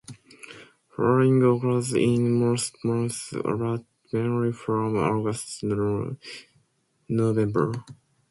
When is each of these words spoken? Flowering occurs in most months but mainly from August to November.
Flowering 0.95 1.43
occurs 1.43 1.93
in 1.93 2.39
most 2.39 2.73
months 2.83 3.33
but 3.43 3.83
mainly 4.11 4.51
from 4.51 4.97
August 4.97 5.59
to 5.59 6.17
November. 7.07 7.71